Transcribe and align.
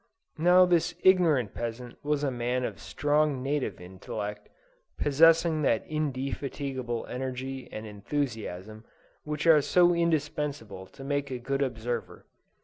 Now 0.39 0.65
this 0.65 0.95
ignorant 1.03 1.53
peasant 1.53 2.03
was 2.03 2.23
a 2.23 2.31
man 2.31 2.63
of 2.63 2.79
strong 2.79 3.43
native 3.43 3.79
intellect, 3.79 4.49
possessing 4.97 5.61
that 5.61 5.85
indefatigable 5.85 7.05
energy 7.07 7.69
and 7.71 7.85
enthusiasm 7.85 8.83
which 9.25 9.45
are 9.45 9.61
so 9.61 9.93
indispensable 9.93 10.87
to 10.87 11.03
make 11.03 11.29
a 11.29 11.37
good 11.37 11.61
observer. 11.61 12.25